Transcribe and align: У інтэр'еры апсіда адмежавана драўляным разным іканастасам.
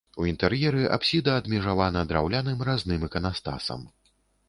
У 0.21 0.23
інтэр'еры 0.29 0.87
апсіда 0.95 1.35
адмежавана 1.43 2.05
драўляным 2.15 2.67
разным 2.73 3.09
іканастасам. 3.13 3.91